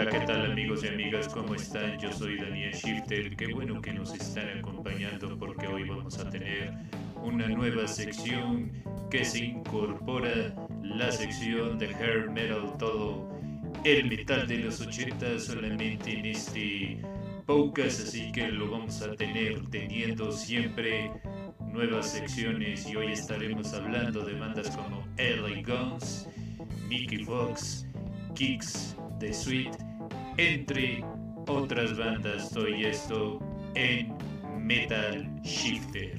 [0.00, 1.28] Hola, ¿qué tal amigos y amigas?
[1.28, 1.98] ¿Cómo están?
[1.98, 3.36] Yo soy Daniel Shifter.
[3.36, 6.72] Qué bueno que nos están acompañando porque hoy vamos a tener
[7.22, 8.72] una nueva sección
[9.10, 13.28] que se incorpora la sección de hair metal todo
[13.84, 17.02] el metal de los 80 solamente en este
[17.44, 21.10] podcast así que lo vamos a tener teniendo siempre
[21.60, 26.26] nuevas secciones y hoy estaremos hablando de bandas como LA Guns,
[26.88, 27.86] Mickey Fox,
[28.34, 29.89] Kicks, The Sweet,
[30.36, 31.04] entre
[31.46, 32.50] otras bandas.
[32.50, 33.38] Todo esto
[33.74, 34.12] en
[34.58, 36.18] Metal Shifter.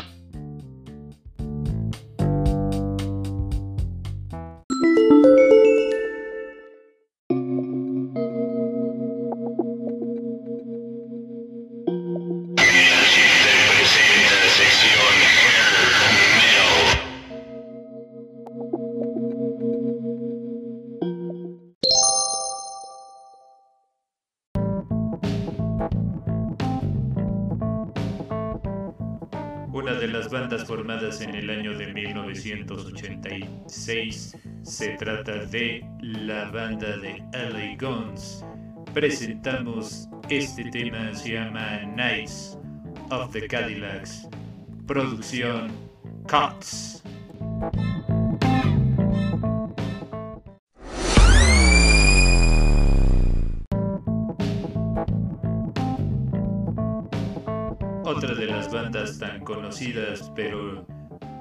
[29.81, 36.97] Una de las bandas formadas en el año de 1986 se trata de la banda
[36.97, 38.45] de LA Guns.
[38.93, 42.59] Presentamos este tema, se llama Nights
[43.09, 44.29] of the Cadillacs.
[44.85, 45.71] Producción
[46.29, 47.01] Cuts.
[58.11, 60.85] Otra de las bandas tan conocidas, pero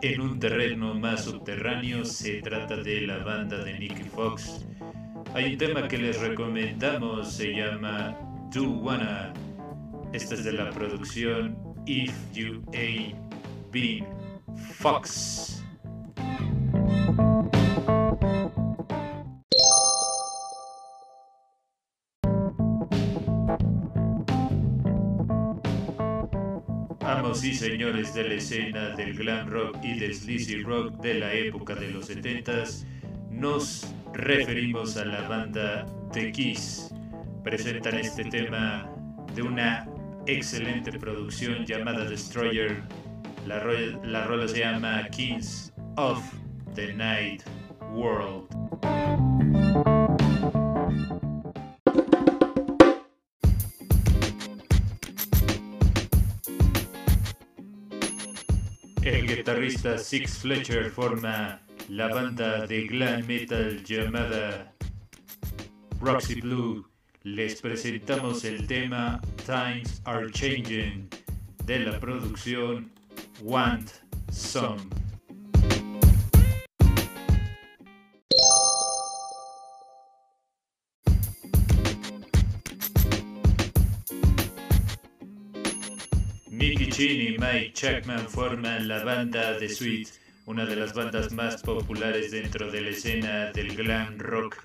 [0.03, 4.64] en un terreno más subterráneo, se trata de la banda de Nicky Fox.
[5.34, 8.16] Hay un tema que les recomendamos, se llama
[8.54, 9.32] Do Wanna.
[10.12, 13.16] Esta es de la producción If You Ain't
[13.72, 14.06] Been
[14.76, 15.59] Fox.
[27.10, 31.32] Amos y señores de la escena del glam rock y del sleazy rock de la
[31.32, 32.84] época de los 70s,
[33.31, 36.94] nos referimos a la banda The Kiss.
[37.43, 38.88] Presentan este tema
[39.34, 39.88] de una
[40.26, 42.82] excelente producción llamada Destroyer.
[43.47, 43.72] La, ro-
[44.04, 46.22] la rola se llama Kings of
[46.75, 47.43] the Night
[47.93, 48.47] World.
[59.37, 64.73] Guitarrista Six Fletcher forma la banda de glam metal llamada
[66.01, 66.85] Roxy Blue.
[67.23, 71.09] Les presentamos el tema Times Are Changing
[71.65, 72.91] de la producción
[73.43, 73.91] Want
[74.33, 74.81] Some.
[86.60, 90.09] Mickey Chin y Mike Chapman forman la banda The Sweet,
[90.44, 94.59] una de las bandas más populares dentro de la escena del glam rock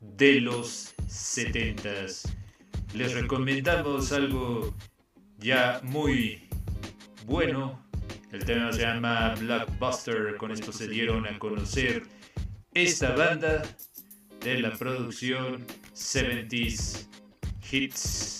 [0.00, 2.34] de los 70s.
[2.94, 4.74] Les recomendamos algo
[5.36, 6.48] ya muy
[7.26, 7.86] bueno.
[8.32, 10.38] El tema se llama Blackbuster.
[10.38, 12.04] Con esto se dieron a conocer
[12.72, 13.62] esta banda
[14.40, 17.06] de la producción 70s
[17.70, 18.35] Hits.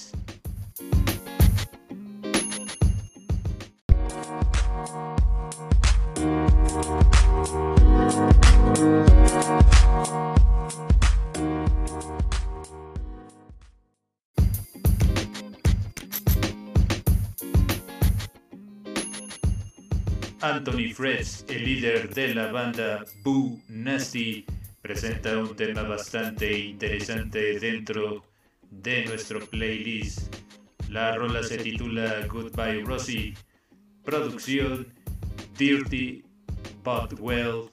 [20.41, 24.45] Anthony Freds, el líder de la banda Boo Nasty,
[24.83, 28.23] presenta un tema bastante interesante dentro
[28.71, 30.37] de nuestro playlist.
[30.91, 33.35] La rola se titula Goodbye Rosie,
[34.05, 34.87] producción
[35.57, 36.23] Dirty
[36.85, 37.71] But Well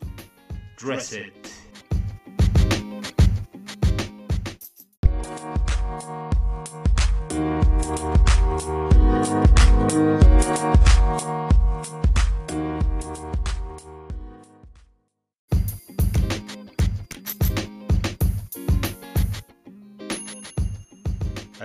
[0.80, 1.53] Dressed.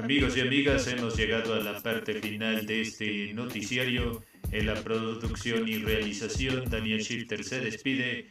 [0.09, 4.23] Amigos y amigas, hemos llegado a la parte final de este noticiario.
[4.53, 8.27] En la producción y realización, Daniel Shifter se despide.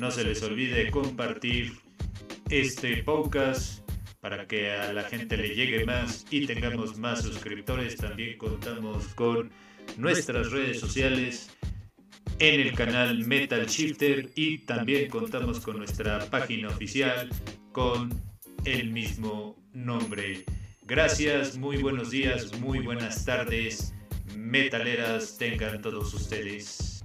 [0.00, 1.70] No se les olvide compartir
[2.48, 3.88] este podcast
[4.18, 7.94] para que a la gente le llegue más y tengamos más suscriptores.
[7.96, 9.52] También contamos con
[9.98, 11.56] nuestras redes sociales
[12.40, 17.30] en el canal Metal Shifter y también contamos con nuestra página oficial
[17.70, 18.10] con
[18.64, 20.44] el mismo nombre.
[20.90, 23.94] Gracias, muy buenos días, muy buenas tardes,
[24.36, 27.04] metaleras tengan todos ustedes.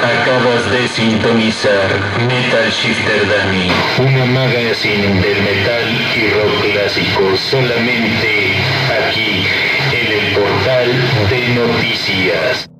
[0.00, 1.90] Acabas de sintonizar
[2.20, 8.54] Metal Shifter Dani, una magazine del metal y rock clásico solamente
[9.08, 9.44] aquí
[9.92, 10.88] en el portal
[11.30, 12.70] de noticias.